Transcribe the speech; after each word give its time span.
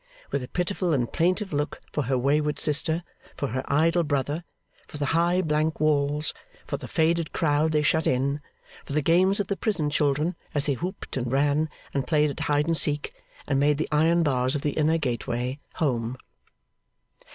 With 0.31 0.41
a 0.41 0.47
pitiful 0.47 0.93
and 0.93 1.13
plaintive 1.13 1.53
look 1.53 1.79
for 1.93 2.05
her 2.05 2.17
wayward 2.17 2.57
sister; 2.57 3.03
for 3.37 3.49
her 3.49 3.63
idle 3.71 4.01
brother; 4.01 4.43
for 4.87 4.97
the 4.97 5.05
high 5.13 5.43
blank 5.43 5.79
walls; 5.79 6.33
for 6.65 6.77
the 6.77 6.87
faded 6.87 7.33
crowd 7.33 7.71
they 7.71 7.83
shut 7.83 8.07
in; 8.07 8.41
for 8.83 8.93
the 8.93 9.03
games 9.03 9.39
of 9.39 9.45
the 9.45 9.55
prison 9.55 9.91
children 9.91 10.35
as 10.55 10.65
they 10.65 10.73
whooped 10.73 11.17
and 11.17 11.31
ran, 11.31 11.69
and 11.93 12.07
played 12.07 12.31
at 12.31 12.39
hide 12.39 12.65
and 12.65 12.77
seek, 12.77 13.13
and 13.45 13.59
made 13.59 13.77
the 13.77 13.87
iron 13.91 14.23
bars 14.23 14.55
of 14.55 14.63
the 14.63 14.71
inner 14.71 14.97
gateway 14.97 15.59
'Home. 15.75 16.17